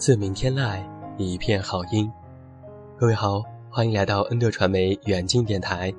[0.00, 0.82] 自明天籁，
[1.18, 2.10] 一片好音。
[2.98, 5.92] 各位好，欢迎来到恩德传媒远近电台，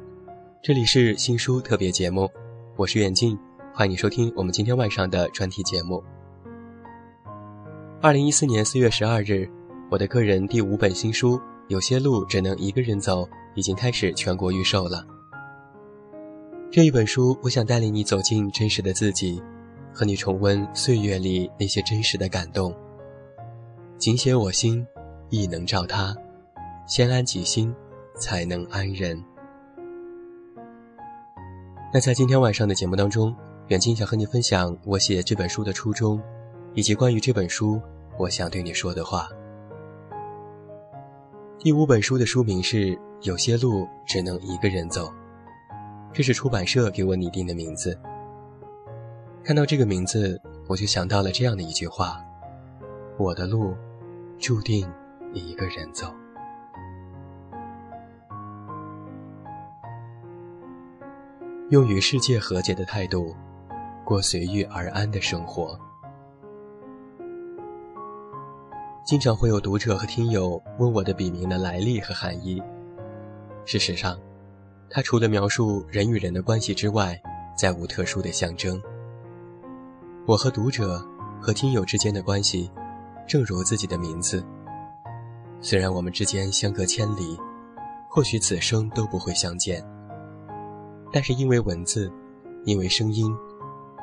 [0.59, 2.27] 这里是新书特别节目，
[2.75, 3.37] 我是远近，
[3.71, 6.03] 欢迎你收听我们今天晚上的专题节目。
[8.01, 9.47] 二零一四年四月十二日，
[9.91, 13.21] 我的个人第五本新书《有些路只能一个人走》
[13.53, 15.05] 已经开始全国预售了。
[16.71, 19.39] 这一本书，我想带领你走进真实的自己，
[19.93, 22.73] 和你重温岁月里那些真实的感动。
[24.01, 24.83] 仅写我心，
[25.29, 26.11] 亦能照他。
[26.87, 27.71] 先安己心，
[28.15, 29.23] 才能安人。
[31.93, 33.31] 那在今天晚上的节目当中，
[33.67, 36.19] 远近想和你分享我写这本书的初衷，
[36.73, 37.79] 以及关于这本书
[38.17, 39.29] 我想对你说的话。
[41.59, 42.77] 第五本书的书名是
[43.21, 45.09] 《有些路只能一个人走》，
[46.11, 47.95] 这是出版社给我拟定的名字。
[49.43, 52.19] 看到这个名字，我就想到了这样的一句话：
[53.19, 53.75] 我的路。
[54.41, 54.91] 注定
[55.33, 56.11] 一个人走，
[61.69, 63.35] 用与世界和解的态度，
[64.03, 65.79] 过随遇而安的生活。
[69.05, 72.59] 经常会有读者和听友问我的笔名的来历和含义。
[73.63, 74.19] 事实上，
[74.89, 77.15] 它除了描述人与人的关系之外，
[77.55, 78.81] 再无特殊的象征。
[80.25, 80.97] 我和读者
[81.39, 82.71] 和听友之间的关系。
[83.31, 84.45] 正如自己的名字，
[85.61, 87.39] 虽然我们之间相隔千里，
[88.09, 89.81] 或许此生都不会相见，
[91.13, 92.11] 但是因为文字，
[92.65, 93.33] 因为声音，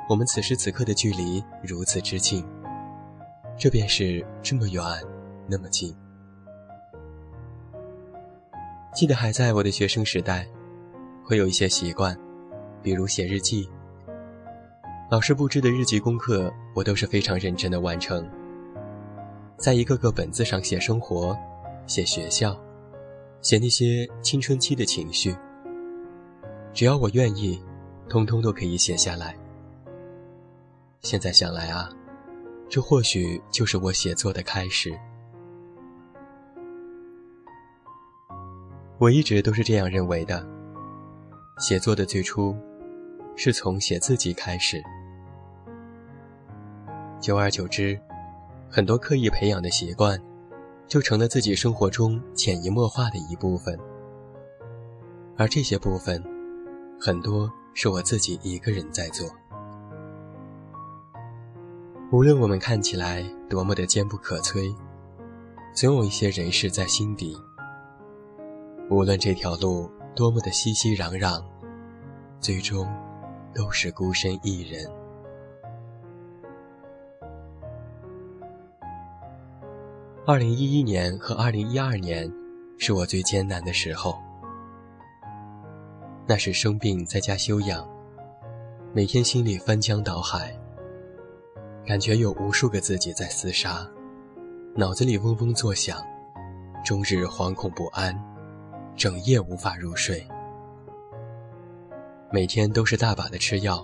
[0.08, 2.42] 我们此时此刻的距离如此之近，
[3.58, 4.82] 这便是这么远，
[5.46, 5.94] 那么近。
[8.94, 10.48] 记得还在我的学生时代，
[11.22, 12.18] 会有一些习惯，
[12.82, 13.68] 比如写日记。
[15.10, 18.26] 老师布置的日记功课，我都是非常认真的完成。
[19.58, 21.36] 在一个个本子上写生活，
[21.88, 22.56] 写学校，
[23.42, 25.36] 写那些青春期的情绪。
[26.72, 27.60] 只要我愿意，
[28.08, 29.36] 通通都可以写下来。
[31.00, 31.90] 现在想来啊，
[32.68, 34.96] 这或许就是我写作的开始。
[38.98, 40.46] 我一直都是这样认为的。
[41.58, 42.56] 写作的最初，
[43.34, 44.80] 是从写自己开始，
[47.20, 48.00] 久而久之。
[48.70, 50.20] 很多刻意培养的习惯，
[50.86, 53.78] 就成了自己生活中潜移默化的一部分。
[55.36, 56.22] 而这些部分，
[57.00, 59.26] 很多是我自己一个人在做。
[62.12, 64.74] 无论我们看起来多么的坚不可摧，
[65.74, 67.36] 总有一些人事在心底。
[68.90, 71.42] 无论这条路多么的熙熙攘攘，
[72.40, 72.86] 最终
[73.54, 74.97] 都是孤身一人。
[80.28, 82.30] 二零一一年和二零一二年，
[82.76, 84.22] 是我最艰难的时候。
[86.26, 87.88] 那是生病在家休养，
[88.92, 90.54] 每天心里翻江倒海，
[91.86, 93.88] 感觉有无数个自己在厮杀，
[94.76, 95.98] 脑子里嗡嗡作响，
[96.84, 98.14] 终日惶恐不安，
[98.94, 100.22] 整夜无法入睡。
[102.30, 103.82] 每天都是大把的吃药，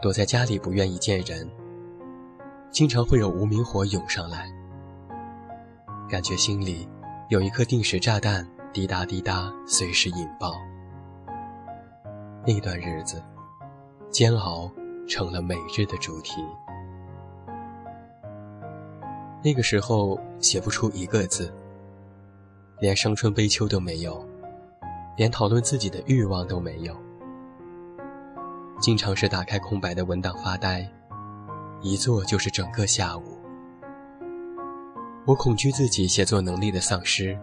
[0.00, 1.46] 躲在家里不愿意见人，
[2.70, 4.50] 经常会有无名火涌上来。
[6.10, 6.88] 感觉心里
[7.28, 10.54] 有一颗定时炸弹，滴答滴答，随时引爆。
[12.44, 13.22] 那段日子，
[14.10, 14.68] 煎熬
[15.08, 16.44] 成了每日的主题。
[19.40, 21.54] 那个时候写不出一个字，
[22.80, 24.26] 连伤春悲秋都没有，
[25.16, 26.96] 连讨论自己的欲望都没有。
[28.80, 30.90] 经常是打开空白的文档发呆，
[31.82, 33.39] 一坐就是整个下午。
[35.26, 37.38] 我恐惧自己写作能力的丧失，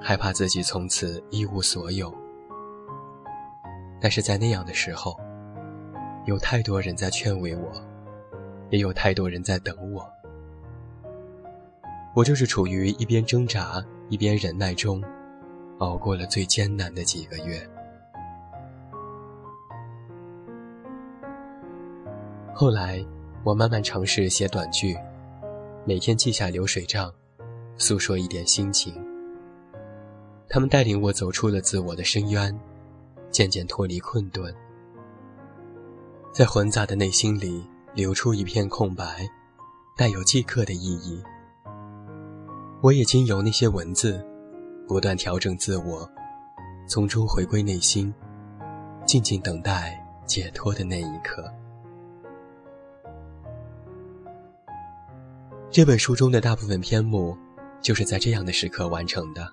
[0.00, 2.12] 害怕自己从此一无所有。
[4.00, 5.16] 但是在那样的时候，
[6.26, 7.70] 有太多人在劝慰我，
[8.70, 10.04] 也有太多人在等我。
[12.14, 15.00] 我就是处于一边挣扎一边忍耐中，
[15.78, 17.64] 熬过了最艰难的几个月。
[22.52, 23.02] 后来，
[23.44, 24.98] 我慢慢尝试写短句，
[25.86, 27.10] 每天记下流水账，
[27.78, 28.94] 诉说一点心情。
[30.46, 32.54] 他们带领我走出了自我的深渊，
[33.30, 34.54] 渐渐脱离困顿，
[36.34, 39.26] 在混杂的内心里留出一片空白，
[39.96, 41.22] 带有即刻的意义。
[42.82, 44.22] 我也经由那些文字，
[44.86, 46.06] 不断调整自我，
[46.86, 48.12] 从中回归内心，
[49.06, 51.50] 静静等待解脱的那一刻。
[55.72, 57.38] 这本书中的大部分篇目，
[57.80, 59.48] 就是在这样的时刻完成的。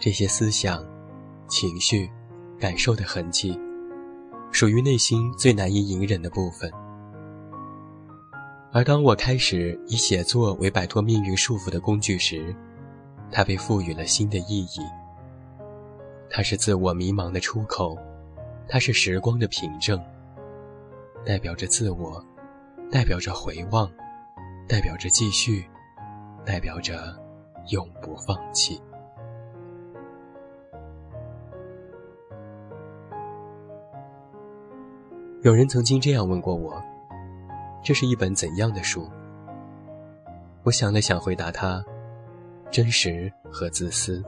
[0.00, 0.82] 这些思想、
[1.46, 2.10] 情绪、
[2.58, 3.60] 感受的痕迹，
[4.50, 6.72] 属于内心最难以隐忍的部分。
[8.72, 12.56] 而当我开始以写作为摆脱命运束缚的工具时，
[13.30, 14.80] 它被赋予了新的意义。
[16.30, 17.94] 它是自我迷茫的出口，
[18.66, 20.02] 它是时光的凭证，
[21.26, 22.24] 代表着自我，
[22.90, 23.92] 代表着回望。
[24.68, 25.68] 代表着继续，
[26.44, 27.14] 代表着
[27.70, 28.80] 永不放弃。
[35.42, 36.82] 有人曾经这样问过我
[37.82, 39.10] ：“这是一本怎样的书？”
[40.62, 41.84] 我想了想，回答他
[42.70, 44.24] ：“真实和自私。”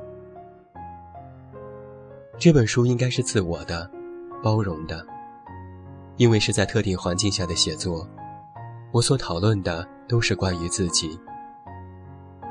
[2.36, 3.88] 这本书应该是自我的、
[4.42, 5.06] 包容的，
[6.16, 8.06] 因为是在特定环境下的写作。
[8.90, 11.18] 我所讨论的都是关于自己。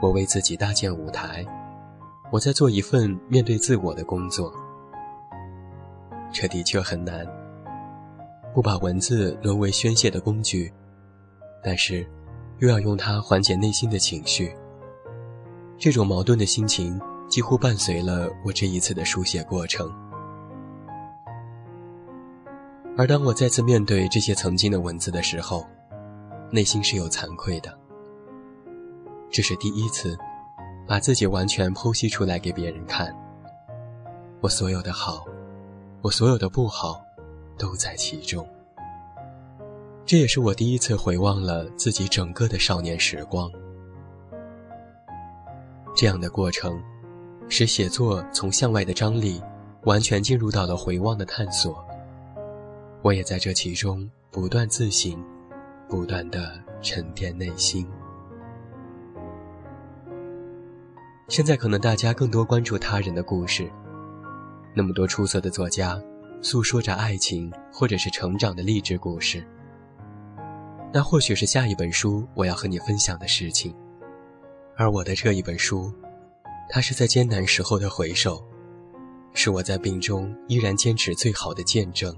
[0.02, 1.46] 我为自己搭建舞台，
[2.32, 4.54] 我在做一份面对自我的工作。
[6.32, 7.26] 这的确很难。
[8.54, 10.72] 不把文字沦为宣泄的工具，
[11.64, 12.06] 但是，
[12.60, 14.56] 又要用它缓解内心的情绪。
[15.76, 19.92] 这种矛盾的心情几乎伴随了我这一次的书写过程。
[22.96, 25.66] 而当我再次面对这些曾经的文字的时候，
[26.54, 27.76] 内心是有惭愧的，
[29.32, 30.16] 这是第一次，
[30.88, 33.12] 把自己完全剖析出来给别人看。
[34.40, 35.26] 我所有的好，
[36.04, 37.02] 我所有的不好，
[37.58, 38.48] 都在其中。
[40.06, 43.52] 这也是我第一次回望了自己整个的少年时光。
[45.96, 46.80] 这样的过程，
[47.50, 49.42] 使写作从向外的张力，
[49.86, 51.84] 完全进入到了回望的探索。
[53.02, 55.18] 我也在这其中不断自省。
[55.88, 57.88] 不断的沉淀内心。
[61.30, 63.72] 现在可能大家更多关注他人的故事，
[64.76, 66.00] 那么多出色的作家，
[66.42, 69.44] 诉说着爱情或者是成长的励志故事。
[70.94, 73.74] 那或许是下一本书我要和你分享的事情，
[74.76, 75.92] 而我的这一本书，
[76.70, 78.44] 它是在艰难时候的回首，
[79.34, 82.16] 是我在病中依然坚持最好的见证。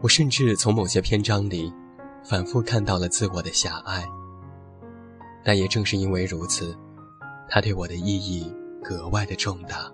[0.00, 1.72] 我甚至从某些篇章里。
[2.28, 4.04] 反复看到了自我的狭隘，
[5.44, 6.76] 但也正是因为如此，
[7.48, 8.52] 它对我的意义
[8.82, 9.88] 格外的重大。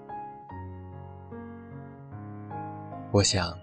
[3.11, 3.55] 我想，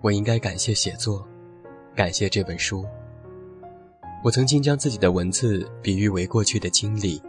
[0.00, 1.28] 我应该感谢写作，
[1.94, 2.86] 感谢这本书。
[4.22, 7.22] 我曾经将自己的文字比喻为过去的经历，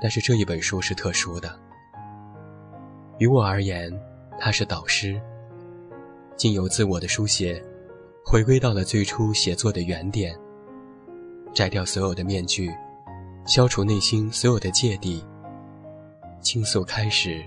[0.00, 1.52] 但是这一本书是特殊的。
[3.18, 3.92] 于我而言，
[4.38, 5.20] 它是导师，
[6.36, 7.60] 经由自我的书写。
[8.26, 10.36] 回归到了最初写作的原点，
[11.52, 12.70] 摘掉所有的面具，
[13.46, 15.22] 消除内心所有的芥蒂，
[16.40, 17.44] 倾诉开始，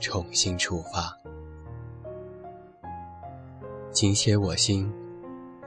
[0.00, 1.16] 重新出发。
[3.92, 4.90] 仅写我心，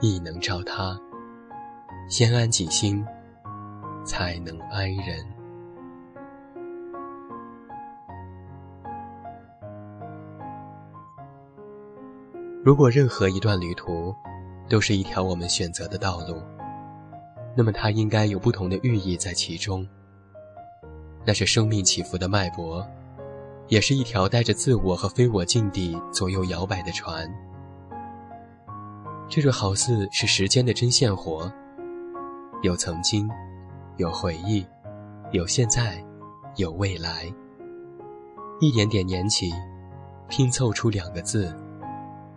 [0.00, 1.00] 亦能照他。
[2.08, 3.02] 先安己心，
[4.04, 5.24] 才能安人。
[12.64, 14.14] 如果任何一段旅途，
[14.72, 16.40] 都是一条我们选择的道路，
[17.54, 19.86] 那么它应该有不同的寓意在其中。
[21.26, 22.82] 那是生命起伏的脉搏，
[23.68, 27.30] 也是一条带着自我和非我境地左右摇摆的船。
[29.28, 31.52] 这就好似是时间的针线活，
[32.62, 33.28] 有曾经，
[33.98, 34.64] 有回忆，
[35.32, 36.02] 有现在，
[36.56, 37.30] 有未来。
[38.58, 39.52] 一点点粘起，
[40.30, 41.54] 拼凑出两个字：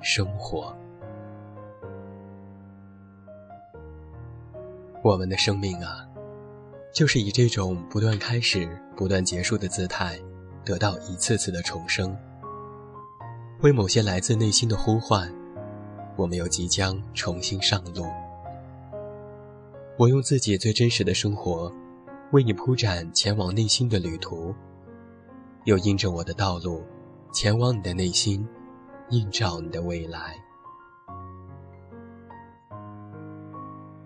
[0.02, 0.76] 生活。
[5.06, 6.04] 我们的生命啊，
[6.92, 10.20] 就是以这种不断开始、不断结束的姿态，
[10.64, 12.18] 得到一次次的重生。
[13.62, 15.32] 为某些来自内心的呼唤，
[16.16, 18.08] 我们又即将重新上路。
[19.96, 21.72] 我用自己最真实的生活，
[22.32, 24.56] 为你铺展前往内心的旅途，
[25.66, 26.84] 又印着我的道路，
[27.32, 28.44] 前往你的内心，
[29.12, 30.36] 映照你的未来。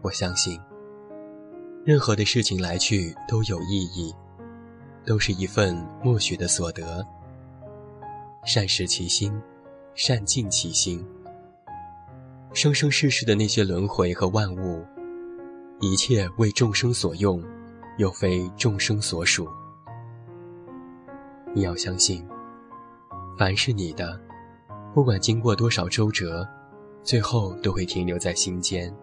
[0.02, 0.60] 我相信。
[1.86, 4.14] 任何的事情来去都有意义，
[5.06, 7.06] 都是一份默许的所得。
[8.46, 9.42] 善食其心，
[9.96, 11.06] 善尽其心。
[12.54, 14.86] 生生世世的那些轮回和万物，
[15.80, 17.44] 一切为众生所用，
[17.98, 19.48] 又非众生所属。
[21.54, 22.28] 你要相信，
[23.38, 24.20] 凡是你的，
[24.94, 26.48] 不管经过多少周折，
[27.04, 28.94] 最后都会停留在心间。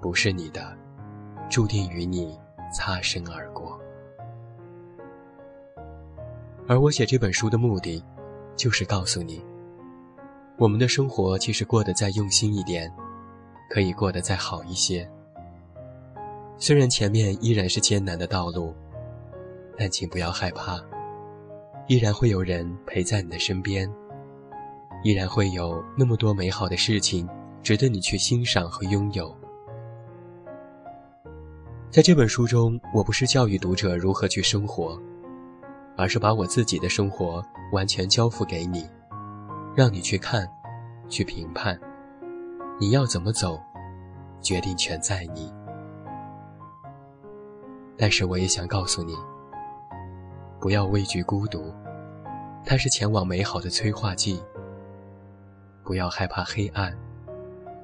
[0.00, 0.81] 不是你的。
[1.52, 2.34] 注定与你
[2.72, 3.78] 擦身而过，
[6.66, 8.02] 而我写这本书的目的，
[8.56, 9.44] 就是告诉你，
[10.56, 12.90] 我们的生活其实过得再用心一点，
[13.68, 15.06] 可以过得再好一些。
[16.56, 18.74] 虽然前面依然是艰难的道路，
[19.76, 20.82] 但请不要害怕，
[21.86, 23.86] 依然会有人陪在你的身边，
[25.04, 27.28] 依然会有那么多美好的事情
[27.62, 29.36] 值得你去欣赏和拥有。
[31.92, 34.98] 在这本书中，我不是教育读者如何去生活，
[35.94, 38.88] 而是把我自己的生活完全交付给你，
[39.76, 40.48] 让你去看，
[41.06, 41.78] 去评判。
[42.80, 43.60] 你要怎么走，
[44.40, 45.52] 决定权在你。
[47.98, 49.14] 但是我也想告诉你，
[50.58, 51.74] 不要畏惧孤独，
[52.64, 54.42] 它是前往美好的催化剂。
[55.84, 56.98] 不要害怕黑暗，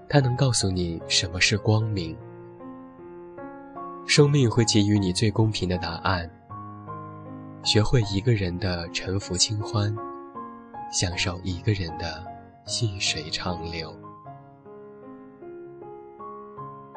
[0.09, 2.17] 它能告诉你什么是光明。
[4.09, 6.29] 生命会给予你最公平的答案。
[7.63, 9.95] 学会一个人的沉浮清欢，
[10.91, 12.25] 享受一个人的
[12.65, 13.95] 细水长流。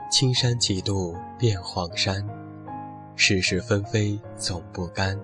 [0.09, 2.25] 青山几度变黄山，
[3.17, 5.19] 世事纷飞总不甘。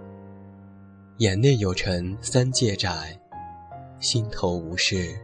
[1.19, 3.17] 眼内有尘三界窄，
[3.97, 5.17] 心头无事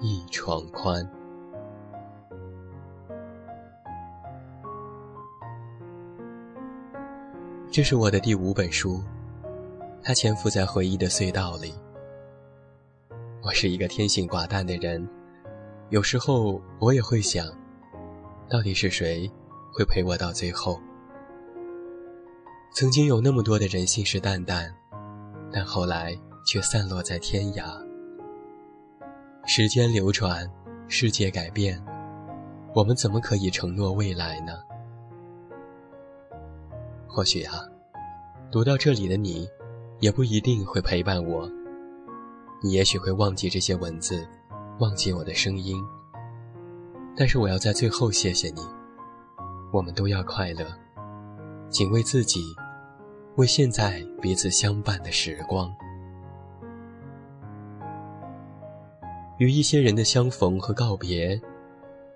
[0.00, 1.08] 一床宽。
[7.72, 9.00] 这是我的第五本书，
[10.02, 11.72] 它潜伏在回忆的隧道里。
[13.44, 15.08] 我是一个天性寡淡的人，
[15.88, 17.46] 有时候我也会想，
[18.48, 19.30] 到底是谁
[19.72, 20.80] 会陪我到最后？
[22.74, 24.68] 曾经有那么多的人信誓旦旦，
[25.52, 27.80] 但后来却散落在天涯。
[29.46, 30.50] 时间流转，
[30.88, 31.80] 世界改变，
[32.74, 34.54] 我们怎么可以承诺未来呢？
[37.12, 37.58] 或许啊，
[38.52, 39.48] 读到这里的你，
[39.98, 41.50] 也不一定会陪伴我。
[42.62, 44.24] 你也许会忘记这些文字，
[44.78, 45.82] 忘记我的声音。
[47.16, 48.62] 但是我要在最后谢谢你。
[49.72, 50.64] 我们都要快乐，
[51.68, 52.40] 仅为自己，
[53.36, 55.68] 为现在彼此相伴的时光。
[59.38, 61.40] 与一些人的相逢和告别，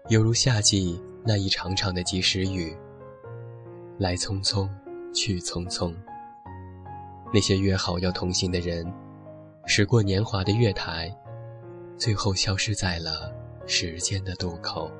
[0.09, 2.77] 犹如夏季那一场场的及时雨，
[3.99, 4.69] 来匆匆。
[5.15, 5.95] 去匆匆，
[7.33, 8.85] 那些约好要同行的人，
[9.65, 11.11] 驶过年华的月台，
[11.97, 13.33] 最后消失在了
[13.67, 14.91] 时间的渡口。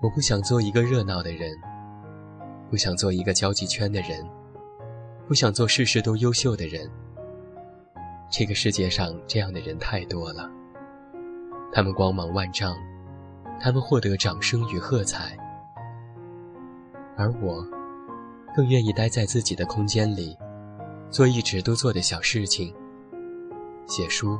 [0.00, 1.50] 我不想做一个热闹的人，
[2.70, 4.24] 不想做一个交际圈的人，
[5.26, 6.88] 不想做事事都优秀的人。
[8.30, 10.48] 这个世界上这样的人太多了，
[11.72, 12.76] 他们光芒万丈，
[13.60, 15.36] 他们获得掌声与喝彩。
[17.18, 17.66] 而我，
[18.54, 20.38] 更愿意待在自己的空间里，
[21.10, 22.72] 做一直都做的小事情：
[23.88, 24.38] 写书、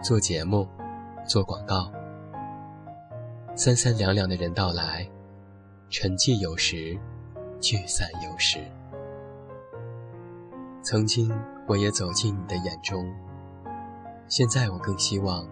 [0.00, 0.68] 做节目、
[1.26, 1.90] 做广告。
[3.56, 5.04] 三三两两的人到来，
[5.90, 6.96] 沉寂有时，
[7.60, 8.60] 聚散有时。
[10.82, 11.32] 曾经
[11.66, 13.12] 我也走进你的眼中，
[14.28, 15.44] 现在我更希望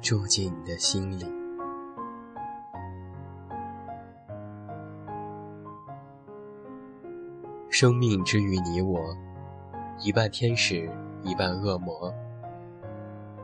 [0.00, 1.43] 住进你的心里。
[7.76, 9.00] 生命之于你我，
[9.98, 10.88] 一半天使，
[11.24, 12.14] 一半恶魔。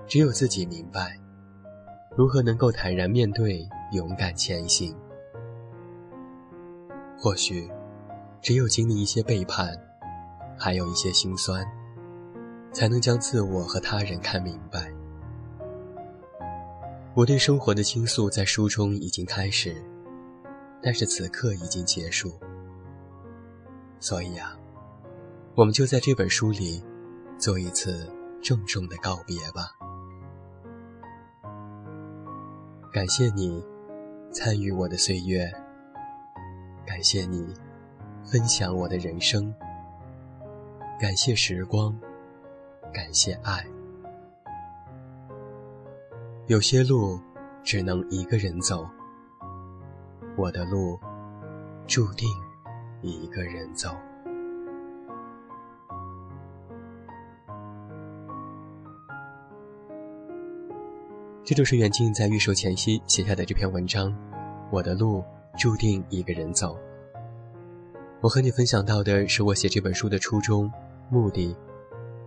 [0.06, 1.18] 只有自己明白，
[2.16, 4.96] 如何能够坦然面对，勇敢前行。
[7.18, 7.68] 或许，
[8.40, 9.76] 只有经历一些背叛，
[10.56, 11.66] 还有一些心酸，
[12.72, 14.92] 才能将自我和他人看明白。
[17.14, 19.74] 我对生活的倾诉在书中已经开始，
[20.80, 22.30] 但是此刻已经结束。
[24.00, 24.56] 所以啊，
[25.54, 26.82] 我们就在这本书里，
[27.38, 28.10] 做一次
[28.42, 29.76] 郑重的告别吧。
[32.90, 33.62] 感谢你
[34.32, 35.52] 参与我的岁月，
[36.86, 37.54] 感谢你
[38.24, 39.54] 分享我的人生，
[40.98, 41.94] 感谢时光，
[42.92, 43.64] 感谢爱。
[46.46, 47.20] 有些路
[47.62, 48.88] 只能一个人走，
[50.36, 50.98] 我的路
[51.86, 52.28] 注定
[53.02, 53.90] 一个人走。
[61.42, 64.16] 这就是远近在预售前夕写下的这篇文章。
[64.70, 65.24] 我的路
[65.58, 66.78] 注定一个人走。
[68.20, 70.70] 我和你分享到的是我写这本书的初衷、
[71.08, 71.56] 目的，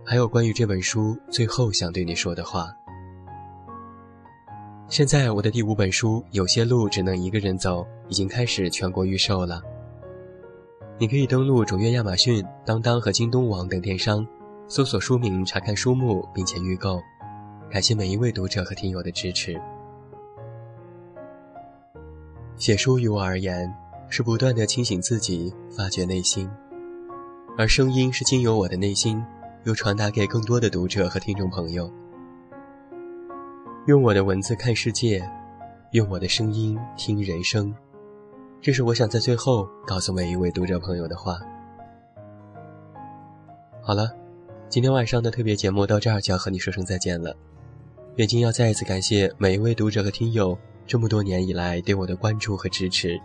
[0.04, 2.70] 还有关于这本书最后想对你说的话。
[4.88, 9.62] 现在我的第五本书《有些路只能一个人走》已经开始全国预售了。
[10.96, 14.24] 你可以登录卓越亚马逊、当当和京东网等电商，
[14.68, 17.02] 搜索书名查看书目，并且预购。
[17.68, 19.60] 感谢每一位读者和听友的支持。
[22.56, 23.74] 写书于我而言，
[24.08, 26.48] 是不断的清醒自己，发掘内心，
[27.58, 29.20] 而声音是经由我的内心，
[29.64, 31.90] 又传达给更多的读者和听众朋友。
[33.86, 35.28] 用我的文字看世界，
[35.90, 37.74] 用我的声音听人生，
[38.64, 41.38] 这是我想在最后告诉每一位读者朋友的话。
[43.82, 44.10] 好了，
[44.70, 47.36] 今天晚上的特别节目到这儿就要和你说声再见了。
[48.16, 53.20] 远近要再一次感谢每一位读者和听友这么多年以来对我的关注和支持，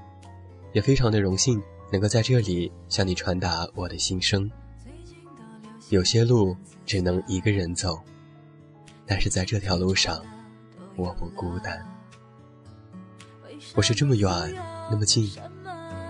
[0.74, 4.52] 也非常的荣幸能够在这里向你传达我的心声。
[5.88, 6.54] 有些路
[6.86, 7.98] 只能一个人走，
[9.06, 10.22] 但是在这条路上。
[10.98, 11.82] 我不孤单，
[13.74, 14.30] 我是这么远，
[14.92, 15.30] 那么近，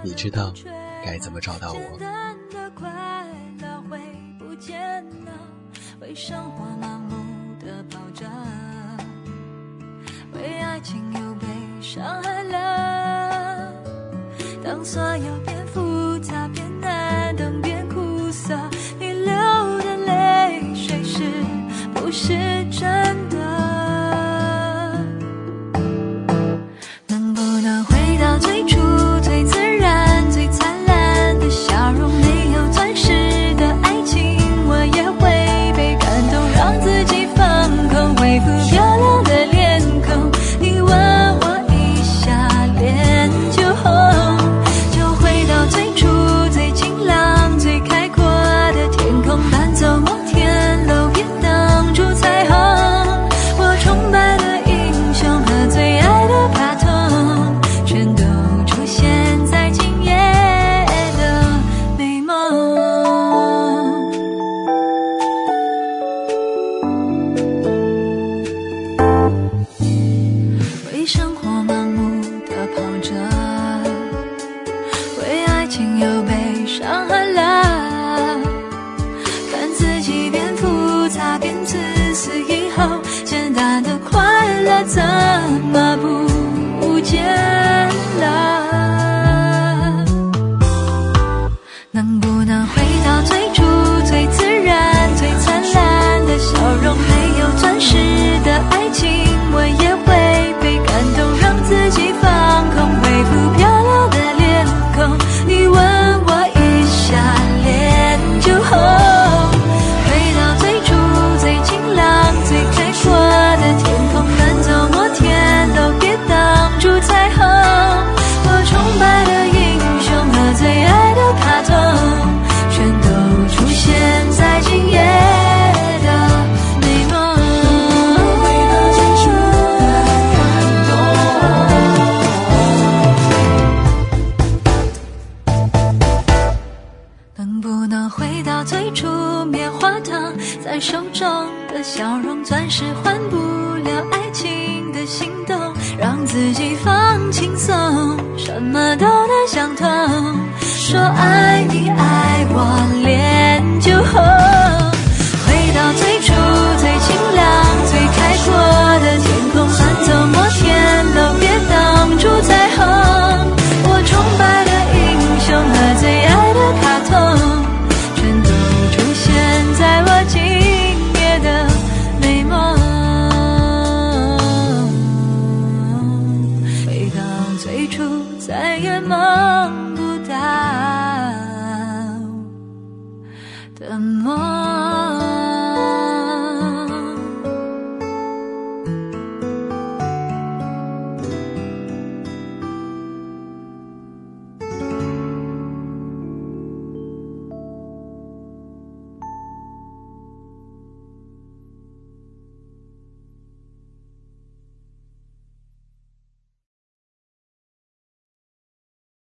[0.03, 0.53] 你知道
[1.05, 1.79] 该怎么找到我？
[6.01, 7.15] 为生活盲目
[7.59, 8.25] 的跑着，
[10.33, 11.45] 为爱情又被
[11.81, 13.71] 伤害了。
[14.63, 15.79] 当所有变复
[92.49, 92.78] 说